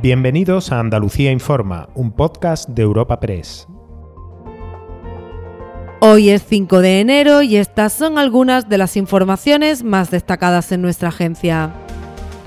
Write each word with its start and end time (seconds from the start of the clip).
Bienvenidos 0.00 0.70
a 0.70 0.78
Andalucía 0.78 1.32
Informa, 1.32 1.88
un 1.96 2.12
podcast 2.12 2.68
de 2.68 2.82
Europa 2.82 3.18
Press. 3.18 3.66
Hoy 6.00 6.30
es 6.30 6.44
5 6.48 6.80
de 6.80 7.00
enero 7.00 7.42
y 7.42 7.56
estas 7.56 7.94
son 7.94 8.16
algunas 8.16 8.68
de 8.68 8.78
las 8.78 8.96
informaciones 8.96 9.82
más 9.82 10.12
destacadas 10.12 10.70
en 10.70 10.82
nuestra 10.82 11.08
agencia. 11.08 11.72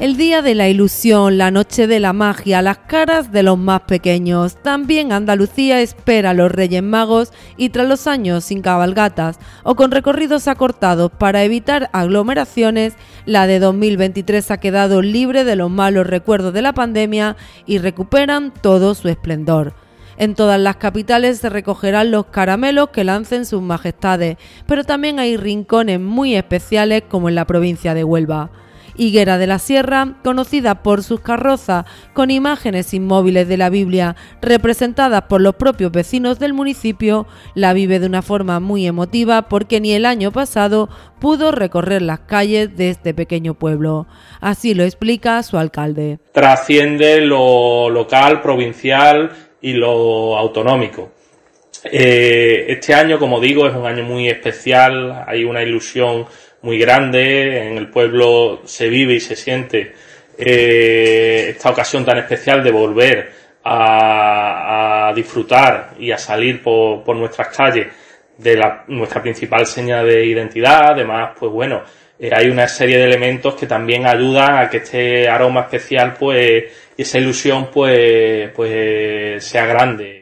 El 0.02 0.18
día 0.18 0.42
de 0.42 0.56
la 0.56 0.68
ilusión, 0.68 1.38
la 1.38 1.52
noche 1.52 1.86
de 1.86 2.00
la 2.00 2.12
magia, 2.12 2.64
las 2.64 2.80
caras 2.80 3.32
de 3.32 3.44
los 3.44 3.60
más 3.60 3.82
pequeños. 3.82 4.58
También 4.64 5.12
Andalucía 5.12 5.80
espera 5.80 6.32
a 6.32 6.34
los 6.34 6.52
Reyes 6.52 6.82
Magos 6.82 7.32
y 7.56 7.70
tras 7.70 7.88
los 7.88 8.08
años 8.08 8.44
sin 8.46 8.64
cabalgatas 8.64 9.38
o 9.62 9.76
con 9.76 9.92
recorridos 9.92 10.48
acortados 10.48 11.12
para 11.12 11.44
evitar 11.44 11.92
aglomeraciones, 11.94 12.96
la 13.28 13.46
de 13.46 13.60
2023 13.60 14.50
ha 14.50 14.58
quedado 14.58 15.04
libre 15.04 15.44
de 15.44 15.56
los 15.56 15.70
malos 15.70 16.08
recuerdos 16.08 16.52
de 16.52 16.64
la 16.64 16.74
pandemia 16.74 17.38
y 17.68 17.78
recuperan 17.78 18.52
todo 18.60 18.96
su 18.96 19.08
esplendor. 19.08 19.76
En 20.18 20.34
todas 20.34 20.60
las 20.60 20.78
capitales 20.78 21.38
se 21.38 21.50
recogerán 21.50 22.10
los 22.10 22.26
caramelos 22.26 22.90
que 22.90 23.04
lancen 23.04 23.46
sus 23.46 23.62
majestades, 23.62 24.38
pero 24.66 24.84
también 24.84 25.20
hay 25.20 25.38
rincones 25.38 26.00
muy 26.00 26.34
especiales 26.34 27.04
como 27.08 27.30
en 27.30 27.36
la 27.36 27.46
provincia 27.46 27.94
de 27.94 28.04
Huelva. 28.04 28.50
Higuera 28.96 29.38
de 29.38 29.48
la 29.48 29.60
Sierra, 29.60 30.16
conocida 30.24 30.84
por 30.84 31.04
sus 31.04 31.22
carrozas 31.22 31.86
con 32.14 32.32
imágenes 32.32 32.94
inmóviles 32.94 33.48
de 33.48 33.58
la 33.58 33.70
Biblia 33.70 34.16
representadas 34.42 35.24
por 35.24 35.42
los 35.42 35.56
propios 35.56 35.92
vecinos 35.92 36.40
del 36.40 36.54
municipio, 36.54 37.28
la 37.56 37.74
vive 37.74 38.00
de 38.00 38.08
una 38.08 38.22
forma 38.22 38.60
muy 38.60 38.86
emotiva 38.86 39.44
porque 39.44 39.80
ni 39.80 39.94
el 39.94 40.06
año 40.06 40.32
pasado 40.32 40.90
pudo 41.20 41.52
recorrer 41.52 42.02
las 42.02 42.22
calles 42.22 42.76
de 42.76 42.90
este 42.90 43.14
pequeño 43.14 43.54
pueblo. 43.54 44.08
Así 44.40 44.74
lo 44.74 44.84
explica 44.84 45.42
su 45.44 45.58
alcalde. 45.58 46.20
Trasciende 46.32 47.22
lo 47.22 47.90
local, 47.90 48.42
provincial 48.42 49.32
y 49.62 49.74
lo 49.74 50.38
autonómico. 50.38 51.12
Eh, 51.84 52.66
este 52.70 52.94
año, 52.94 53.18
como 53.18 53.40
digo, 53.40 53.68
es 53.68 53.76
un 53.76 53.86
año 53.86 54.04
muy 54.04 54.28
especial, 54.28 55.24
hay 55.28 55.44
una 55.44 55.64
ilusión 55.64 56.26
muy 56.62 56.78
grande, 56.78 57.68
en 57.68 57.78
el 57.78 57.90
pueblo 57.90 58.62
se 58.66 58.90
vive 58.90 59.16
y 59.16 59.20
se 59.20 59.36
siente 59.36 59.94
eh, 60.38 61.48
esta 61.50 61.72
ocasión 61.72 62.06
tan 62.06 62.18
especial 62.20 62.64
de 62.64 62.72
volver 62.72 63.32
a, 63.64 65.12
disfrutar 65.16 65.92
y 66.00 66.12
a 66.12 66.18
salir 66.18 66.64
por, 66.64 67.04
por 67.04 67.18
nuestras 67.18 67.50
calles 67.50 67.88
de 68.38 68.56
la, 68.56 68.86
nuestra 68.88 69.22
principal 69.22 69.66
seña 69.66 70.04
de 70.04 70.26
identidad, 70.26 70.92
además, 70.92 71.32
pues 71.38 71.52
bueno, 71.52 71.82
eh, 72.18 72.32
hay 72.34 72.48
una 72.48 72.68
serie 72.68 72.98
de 72.98 73.06
elementos 73.06 73.56
que 73.56 73.68
también 73.68 74.08
ayudan 74.08 74.58
a 74.58 74.70
que 74.70 74.78
este 74.78 75.28
aroma 75.28 75.62
especial, 75.62 76.14
pues, 76.18 76.64
esa 76.98 77.18
ilusión, 77.18 77.70
pues, 77.72 78.52
pues, 78.52 79.44
sea 79.44 79.66
grande 79.66 80.21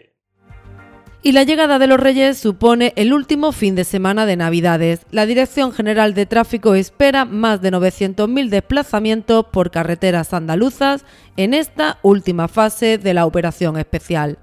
y 1.22 1.34
la 1.34 1.44
llegada 1.44 1.80
de 1.80 1.88
los 1.88 2.00
Reyes 2.00 2.38
supone 2.38 2.94
el 2.96 3.12
último 3.12 3.52
fin 3.52 3.76
de 3.76 3.84
semana 3.84 4.26
de 4.26 4.38
Navidades. 4.38 5.02
La 5.12 5.26
Dirección 5.26 5.74
General 5.74 6.14
de 6.14 6.26
Tráfico 6.26 6.76
espera 6.76 7.26
más 7.26 7.62
de 7.62 7.72
900.000 7.72 8.50
desplazamientos 8.50 9.46
por 9.52 9.70
carreteras 9.70 10.34
andaluzas 10.34 11.04
en 11.36 11.54
esta 11.54 12.00
última 12.04 12.48
fase 12.48 12.98
de 12.98 13.14
la 13.14 13.26
operación 13.26 13.78
especial. 13.78 14.38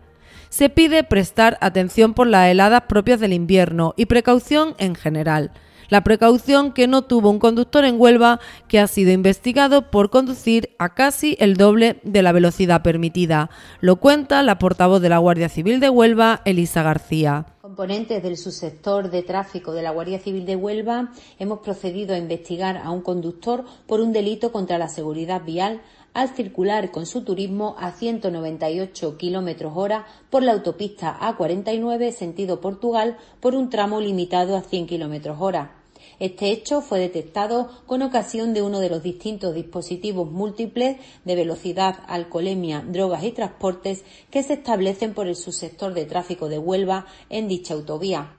Se 0.50 0.68
pide 0.68 1.02
prestar 1.02 1.56
atención 1.60 2.12
por 2.12 2.26
las 2.26 2.50
heladas 2.50 2.82
propias 2.82 3.20
del 3.20 3.32
invierno 3.32 3.94
y 3.96 4.06
precaución 4.06 4.74
en 4.78 4.94
general. 4.94 5.52
La 5.88 6.02
precaución 6.02 6.72
que 6.72 6.86
no 6.86 7.02
tuvo 7.02 7.30
un 7.30 7.38
conductor 7.38 7.84
en 7.84 8.00
Huelva 8.00 8.40
que 8.68 8.80
ha 8.80 8.86
sido 8.86 9.12
investigado 9.12 9.90
por 9.90 10.10
conducir 10.10 10.70
a 10.78 10.94
casi 10.94 11.36
el 11.40 11.56
doble 11.56 12.00
de 12.02 12.22
la 12.22 12.32
velocidad 12.32 12.82
permitida. 12.82 13.50
Lo 13.80 13.96
cuenta 13.96 14.42
la 14.42 14.58
portavoz 14.58 15.00
de 15.00 15.08
la 15.08 15.18
Guardia 15.18 15.48
Civil 15.48 15.80
de 15.80 15.90
Huelva, 15.90 16.42
Elisa 16.44 16.82
García 16.82 17.46
componentes 17.76 18.22
del 18.22 18.38
subsector 18.38 19.10
de 19.10 19.22
tráfico 19.22 19.72
de 19.72 19.82
la 19.82 19.90
Guardia 19.90 20.18
Civil 20.18 20.46
de 20.46 20.56
Huelva 20.56 21.12
hemos 21.38 21.58
procedido 21.58 22.14
a 22.14 22.18
investigar 22.18 22.78
a 22.78 22.90
un 22.90 23.02
conductor 23.02 23.66
por 23.86 24.00
un 24.00 24.14
delito 24.14 24.50
contra 24.50 24.78
la 24.78 24.88
seguridad 24.88 25.44
vial 25.44 25.82
al 26.14 26.34
circular 26.34 26.90
con 26.90 27.04
su 27.04 27.22
turismo 27.22 27.76
a 27.78 27.92
198 27.92 29.18
km 29.18 29.76
hora 29.76 30.06
por 30.30 30.42
la 30.42 30.52
autopista 30.52 31.18
A49 31.20 32.12
sentido 32.12 32.62
Portugal 32.62 33.18
por 33.40 33.54
un 33.54 33.68
tramo 33.68 34.00
limitado 34.00 34.56
a 34.56 34.62
100 34.62 34.86
km 34.86 35.38
hora. 35.38 35.85
Este 36.18 36.50
hecho 36.50 36.80
fue 36.80 36.98
detectado 36.98 37.70
con 37.86 38.02
ocasión 38.02 38.54
de 38.54 38.62
uno 38.62 38.80
de 38.80 38.88
los 38.88 39.02
distintos 39.02 39.54
dispositivos 39.54 40.30
múltiples 40.30 40.96
de 41.24 41.34
velocidad, 41.34 41.96
alcoholemia, 42.08 42.82
drogas 42.86 43.22
y 43.24 43.32
transportes 43.32 44.04
que 44.30 44.42
se 44.42 44.54
establecen 44.54 45.12
por 45.12 45.26
el 45.26 45.36
subsector 45.36 45.92
de 45.92 46.06
tráfico 46.06 46.48
de 46.48 46.58
Huelva 46.58 47.06
en 47.28 47.48
dicha 47.48 47.74
autovía. 47.74 48.38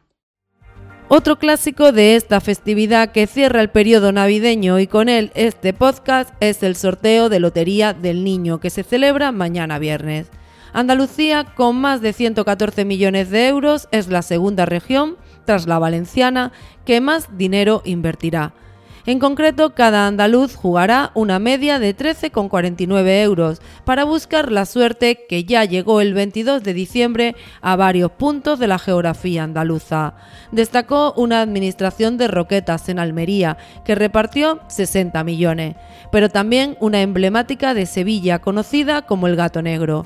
Otro 1.10 1.40
clásico 1.40 1.94
de 1.94 2.16
esta 2.16 2.42
festividad 2.42 3.12
que 3.12 3.28
cierra 3.28 3.62
el 3.62 3.70
periodo 3.70 4.12
navideño 4.12 4.78
y 4.80 4.88
con 4.88 5.08
él 5.08 5.32
este 5.36 5.72
podcast 5.72 6.34
es 6.42 6.64
el 6.64 6.76
sorteo 6.76 7.30
de 7.30 7.40
Lotería 7.40 7.94
del 7.94 8.26
Niño 8.26 8.59
que 8.59 8.70
se 8.70 8.84
celebra 8.84 9.32
mañana 9.32 9.80
viernes. 9.80 10.28
Andalucía, 10.74 11.46
con 11.56 11.78
más 11.78 12.02
de 12.02 12.12
114 12.12 12.84
millones 12.84 13.30
de 13.30 13.48
euros, 13.48 13.88
es 13.92 14.09
la 14.09 14.22
segunda 14.22 14.66
región 14.66 15.16
tras 15.47 15.66
la 15.66 15.80
valenciana, 15.80 16.52
que 16.85 17.02
más 17.02 17.38
dinero 17.38 17.81
invertirá. 17.85 18.53
En 19.08 19.19
concreto, 19.19 19.74
cada 19.74 20.06
andaluz 20.06 20.58
jugará 20.58 21.12
una 21.13 21.40
media 21.40 21.80
de 21.80 21.96
13,49 21.96 23.24
euros 23.24 23.62
para 23.85 24.03
buscar 24.03 24.52
la 24.52 24.66
suerte 24.66 25.25
que 25.30 25.46
ya 25.46 25.63
llegó 25.63 26.02
el 26.02 26.13
22 26.13 26.62
de 26.62 26.74
diciembre 26.74 27.35
a 27.62 27.78
varios 27.78 28.12
puntos 28.12 28.59
de 28.59 28.68
la 28.68 28.78
geografía 28.78 29.46
andaluza. 29.46 30.16
Destacó 30.52 31.13
una 31.16 31.40
administración 31.40 32.18
de 32.18 32.28
roquetas 32.28 32.90
en 32.90 33.00
Almería, 33.00 33.56
que 33.85 33.96
repartió 33.96 34.59
60 34.68 35.24
millones, 35.24 35.78
pero 36.12 36.28
también 36.28 36.75
una 36.81 37.00
emblemática 37.02 37.74
de 37.74 37.85
Sevilla 37.85 38.40
conocida 38.40 39.03
como 39.03 39.28
el 39.28 39.38
Gato 39.38 39.62
Negro. 39.62 40.06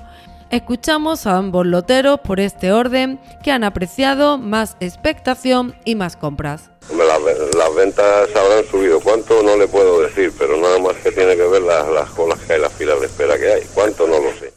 Escuchamos 0.52 1.28
a 1.28 1.38
ambos 1.38 1.66
loteros 1.66 2.20
por 2.20 2.42
este 2.42 2.74
orden 2.74 3.22
que 3.42 3.52
han 3.52 3.64
apreciado 3.64 4.38
más 4.38 4.76
expectación 4.82 5.74
y 5.86 5.96
más 5.96 6.18
compras. 6.18 6.70
Las, 6.94 7.76
ventas 7.76 8.28
habrán 8.36 8.66
subido. 8.70 9.00
¿Cuánto? 9.00 9.42
No 9.44 9.56
le 9.56 9.70
puedo 9.70 10.02
decir, 10.02 10.34
pero 10.38 10.58
nada 10.58 10.78
más 10.80 10.98
que 10.98 11.14
tiene 11.14 11.38
que 11.38 11.44
ver 11.44 11.62
las, 11.62 11.88
las 11.88 12.10
colas 12.10 12.38
que 12.40 12.52
hay, 12.52 12.60
las 12.60 12.74
filas 12.74 13.00
de 13.00 13.06
espera 13.06 13.38
que 13.38 13.50
hay. 13.50 13.62
¿Cuánto? 13.74 14.06
No 14.08 14.20
lo 14.20 14.30
sé. 14.34 14.51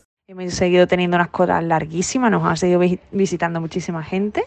Hemos 0.45 0.57
seguido 0.57 0.87
teniendo 0.87 1.17
unas 1.17 1.29
colas 1.29 1.65
larguísimas, 1.65 2.31
nos 2.31 2.45
ha 2.45 2.55
seguido 2.57 2.79
visitando 3.13 3.63
muchísima 3.63 4.03
gente 4.03 4.45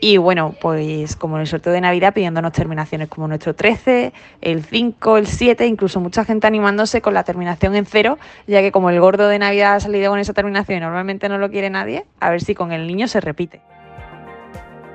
y 0.00 0.16
bueno, 0.16 0.54
pues 0.58 1.16
como 1.16 1.36
en 1.36 1.42
el 1.42 1.46
sorteo 1.46 1.70
de 1.70 1.82
Navidad 1.82 2.14
pidiéndonos 2.14 2.52
terminaciones 2.52 3.08
como 3.08 3.28
nuestro 3.28 3.54
13, 3.54 4.14
el 4.40 4.64
5, 4.64 5.18
el 5.18 5.26
7, 5.26 5.66
incluso 5.66 6.00
mucha 6.00 6.24
gente 6.24 6.46
animándose 6.46 7.02
con 7.02 7.12
la 7.12 7.24
terminación 7.24 7.74
en 7.74 7.84
cero, 7.84 8.16
ya 8.46 8.62
que 8.62 8.72
como 8.72 8.88
el 8.88 8.98
gordo 9.00 9.28
de 9.28 9.38
Navidad 9.38 9.74
ha 9.74 9.80
salido 9.80 10.10
con 10.10 10.18
esa 10.18 10.32
terminación 10.32 10.78
y 10.78 10.80
normalmente 10.80 11.28
no 11.28 11.36
lo 11.36 11.50
quiere 11.50 11.68
nadie, 11.68 12.06
a 12.20 12.30
ver 12.30 12.40
si 12.40 12.54
con 12.54 12.72
el 12.72 12.86
niño 12.86 13.06
se 13.06 13.20
repite. 13.20 13.60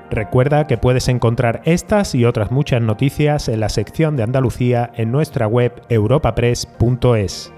Recuerda 0.10 0.66
que 0.66 0.80
puedes 0.80 1.10
encontrar 1.10 1.62
estas 1.66 2.16
y 2.16 2.26
otras 2.26 2.50
muchas 2.50 2.82
noticias 2.82 3.50
en 3.50 3.60
la 3.60 3.70
sección 3.70 4.16
de 4.16 4.24
Andalucía 4.24 4.90
en 4.96 5.12
nuestra 5.12 5.46
web 5.46 5.84
europapress.es. 5.90 7.54